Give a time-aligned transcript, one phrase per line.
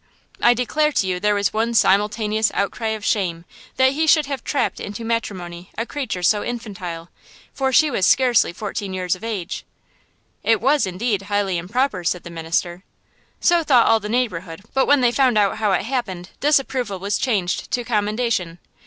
[0.41, 4.43] I declare to you there was one simultaneous outcry of shame, that he should have
[4.43, 7.09] trapped into matrimony a creature so infantile,
[7.53, 9.63] for she was scarcely fourteen years of age!"
[10.41, 12.83] "It was indeed highly improper," said the minister.
[13.39, 17.19] "So thought all the neighborhood; but when they found out how it happened, disapproval was
[17.19, 18.57] changed to commendation.